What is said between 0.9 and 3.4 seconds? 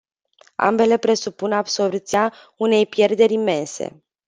presupun absorbția unei pierderi